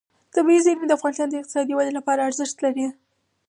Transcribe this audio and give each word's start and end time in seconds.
طبیعي 0.35 0.59
زیرمې 0.65 0.87
د 0.87 0.93
افغانستان 0.97 1.27
د 1.29 1.33
اقتصادي 1.41 1.73
ودې 1.75 1.93
لپاره 1.99 2.25
ارزښت 2.29 2.57
لري. 2.65 2.85